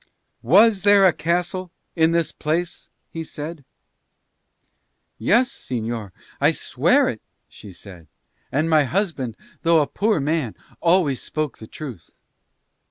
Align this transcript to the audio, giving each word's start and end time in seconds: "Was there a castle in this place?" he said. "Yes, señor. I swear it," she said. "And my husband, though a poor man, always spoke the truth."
"Was 0.41 0.81
there 0.81 1.05
a 1.05 1.13
castle 1.13 1.69
in 1.95 2.11
this 2.11 2.31
place?" 2.31 2.89
he 3.11 3.23
said. 3.23 3.63
"Yes, 5.19 5.51
señor. 5.51 6.11
I 6.39 6.53
swear 6.53 7.07
it," 7.07 7.21
she 7.47 7.71
said. 7.71 8.07
"And 8.51 8.67
my 8.67 8.85
husband, 8.85 9.37
though 9.61 9.79
a 9.79 9.85
poor 9.85 10.19
man, 10.19 10.55
always 10.79 11.21
spoke 11.21 11.59
the 11.59 11.67
truth." 11.67 12.09